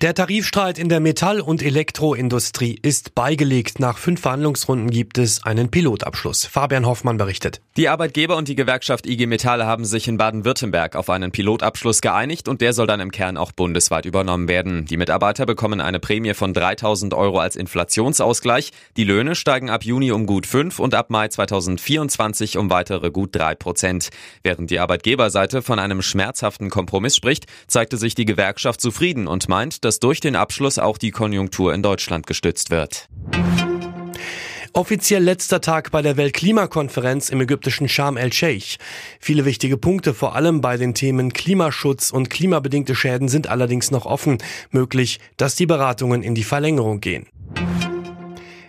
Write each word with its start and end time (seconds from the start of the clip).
Der 0.00 0.14
Tarifstreit 0.14 0.78
in 0.78 0.88
der 0.88 1.00
Metall- 1.00 1.40
und 1.40 1.60
Elektroindustrie 1.60 2.78
ist 2.80 3.16
beigelegt. 3.16 3.80
Nach 3.80 3.98
fünf 3.98 4.20
Verhandlungsrunden 4.20 4.90
gibt 4.90 5.18
es 5.18 5.42
einen 5.42 5.72
Pilotabschluss. 5.72 6.46
Fabian 6.46 6.86
Hoffmann 6.86 7.16
berichtet. 7.16 7.60
Die 7.76 7.88
Arbeitgeber 7.88 8.36
und 8.36 8.46
die 8.46 8.54
Gewerkschaft 8.54 9.08
IG 9.08 9.26
Metall 9.26 9.66
haben 9.66 9.84
sich 9.84 10.06
in 10.06 10.16
Baden-Württemberg 10.16 10.94
auf 10.94 11.10
einen 11.10 11.32
Pilotabschluss 11.32 12.00
geeinigt 12.00 12.46
und 12.46 12.60
der 12.60 12.74
soll 12.74 12.86
dann 12.86 13.00
im 13.00 13.10
Kern 13.10 13.36
auch 13.36 13.50
bundesweit 13.50 14.06
übernommen 14.06 14.46
werden. 14.46 14.84
Die 14.84 14.96
Mitarbeiter 14.96 15.46
bekommen 15.46 15.80
eine 15.80 15.98
Prämie 15.98 16.34
von 16.34 16.54
3000 16.54 17.12
Euro 17.12 17.40
als 17.40 17.56
Inflationsausgleich. 17.56 18.70
Die 18.96 19.02
Löhne 19.02 19.34
steigen 19.34 19.68
ab 19.68 19.82
Juni 19.84 20.12
um 20.12 20.26
gut 20.26 20.46
5 20.46 20.78
und 20.78 20.94
ab 20.94 21.10
Mai 21.10 21.26
2024 21.26 22.56
um 22.56 22.70
weitere 22.70 23.10
gut 23.10 23.34
3 23.34 23.56
Prozent. 23.56 24.10
Während 24.44 24.70
die 24.70 24.78
Arbeitgeberseite 24.78 25.60
von 25.60 25.80
einem 25.80 26.02
schmerzhaften 26.02 26.70
Kompromiss 26.70 27.16
spricht, 27.16 27.46
zeigte 27.66 27.96
sich 27.96 28.14
die 28.14 28.26
Gewerkschaft 28.26 28.80
zufrieden 28.80 29.26
und 29.26 29.48
meint, 29.48 29.87
dass 29.88 30.00
durch 30.00 30.20
den 30.20 30.36
Abschluss 30.36 30.78
auch 30.78 30.98
die 30.98 31.10
Konjunktur 31.10 31.72
in 31.72 31.82
Deutschland 31.82 32.26
gestützt 32.26 32.68
wird. 32.68 33.08
Offiziell 34.74 35.22
letzter 35.22 35.62
Tag 35.62 35.90
bei 35.90 36.02
der 36.02 36.18
Weltklimakonferenz 36.18 37.30
im 37.30 37.40
ägyptischen 37.40 37.88
Sharm 37.88 38.18
el-Sheikh. 38.18 38.76
Viele 39.18 39.46
wichtige 39.46 39.78
Punkte, 39.78 40.12
vor 40.12 40.36
allem 40.36 40.60
bei 40.60 40.76
den 40.76 40.92
Themen 40.92 41.32
Klimaschutz 41.32 42.10
und 42.10 42.28
klimabedingte 42.28 42.94
Schäden, 42.94 43.28
sind 43.28 43.46
allerdings 43.46 43.90
noch 43.90 44.04
offen. 44.04 44.36
Möglich, 44.70 45.20
dass 45.38 45.54
die 45.54 45.64
Beratungen 45.64 46.22
in 46.22 46.34
die 46.34 46.44
Verlängerung 46.44 47.00
gehen. 47.00 47.26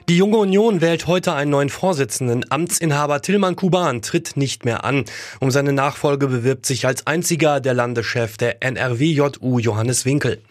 Die 0.10 0.18
Junge 0.18 0.38
Union 0.38 0.82
wählt 0.82 1.06
heute 1.06 1.34
einen 1.34 1.52
neuen 1.52 1.70
Vorsitzenden. 1.70 2.44
Amtsinhaber 2.50 3.22
Tilman 3.22 3.56
Kuban 3.56 4.02
tritt 4.02 4.38
nicht 4.38 4.66
mehr 4.66 4.84
an. 4.84 5.06
Um 5.40 5.52
seine 5.52 5.72
Nachfolge 5.72 6.26
bewirbt 6.26 6.66
sich 6.66 6.88
als 6.88 7.06
einziger 7.06 7.60
der 7.60 7.76
Landeschef 7.76 8.36
der 8.36 8.64
NRWJU 8.64 9.60
Johannes 9.60 10.06
Winkel. 10.06 10.42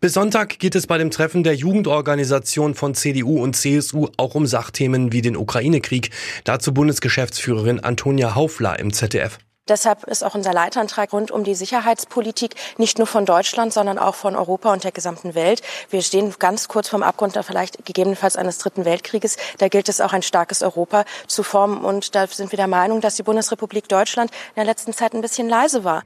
Bis 0.00 0.12
Sonntag 0.12 0.58
geht 0.58 0.74
es 0.74 0.86
bei 0.86 0.98
dem 0.98 1.10
Treffen 1.10 1.42
der 1.42 1.54
Jugendorganisation 1.54 2.74
von 2.74 2.94
CDU 2.94 3.42
und 3.42 3.56
CSU 3.56 4.08
auch 4.16 4.34
um 4.34 4.46
Sachthemen 4.46 5.12
wie 5.12 5.22
den 5.22 5.36
Ukraine-Krieg. 5.36 6.10
Dazu 6.44 6.74
Bundesgeschäftsführerin 6.74 7.80
Antonia 7.80 8.34
Haufler 8.34 8.78
im 8.78 8.92
ZDF. 8.92 9.38
Deshalb 9.68 10.04
ist 10.04 10.22
auch 10.22 10.36
unser 10.36 10.52
Leitantrag 10.52 11.12
rund 11.12 11.32
um 11.32 11.42
die 11.42 11.56
Sicherheitspolitik 11.56 12.54
nicht 12.78 12.98
nur 12.98 13.06
von 13.08 13.26
Deutschland, 13.26 13.72
sondern 13.72 13.98
auch 13.98 14.14
von 14.14 14.36
Europa 14.36 14.72
und 14.72 14.84
der 14.84 14.92
gesamten 14.92 15.34
Welt. 15.34 15.60
Wir 15.90 16.02
stehen 16.02 16.32
ganz 16.38 16.68
kurz 16.68 16.88
vorm 16.88 17.02
Abgrund 17.02 17.34
da 17.34 17.42
vielleicht 17.42 17.84
gegebenenfalls 17.84 18.36
eines 18.36 18.58
dritten 18.58 18.84
Weltkrieges. 18.84 19.36
Da 19.58 19.66
gilt 19.66 19.88
es 19.88 20.00
auch 20.00 20.12
ein 20.12 20.22
starkes 20.22 20.62
Europa 20.62 21.04
zu 21.26 21.42
formen. 21.42 21.84
Und 21.84 22.14
da 22.14 22.28
sind 22.28 22.52
wir 22.52 22.56
der 22.56 22.68
Meinung, 22.68 23.00
dass 23.00 23.16
die 23.16 23.24
Bundesrepublik 23.24 23.88
Deutschland 23.88 24.30
in 24.30 24.56
der 24.56 24.66
letzten 24.66 24.92
Zeit 24.92 25.14
ein 25.14 25.20
bisschen 25.20 25.48
leise 25.48 25.82
war. 25.82 26.04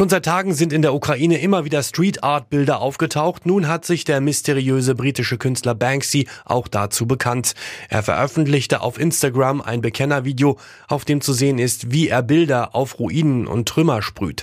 Schon 0.00 0.08
seit 0.08 0.24
Tagen 0.24 0.54
sind 0.54 0.72
in 0.72 0.80
der 0.80 0.94
Ukraine 0.94 1.42
immer 1.42 1.66
wieder 1.66 1.82
Street 1.82 2.24
Art 2.24 2.48
Bilder 2.48 2.80
aufgetaucht. 2.80 3.44
Nun 3.44 3.68
hat 3.68 3.84
sich 3.84 4.04
der 4.04 4.22
mysteriöse 4.22 4.94
britische 4.94 5.36
Künstler 5.36 5.74
Banksy 5.74 6.26
auch 6.46 6.68
dazu 6.68 7.04
bekannt. 7.04 7.52
Er 7.90 8.02
veröffentlichte 8.02 8.80
auf 8.80 8.98
Instagram 8.98 9.60
ein 9.60 9.82
Bekennervideo, 9.82 10.56
auf 10.88 11.04
dem 11.04 11.20
zu 11.20 11.34
sehen 11.34 11.58
ist, 11.58 11.92
wie 11.92 12.08
er 12.08 12.22
Bilder 12.22 12.74
auf 12.74 12.98
Ruinen 12.98 13.46
und 13.46 13.68
Trümmer 13.68 14.00
sprüht. 14.00 14.42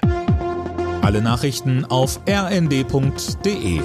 Alle 1.02 1.24
Nachrichten 1.24 1.86
auf 1.86 2.20
rnd.de 2.30 3.82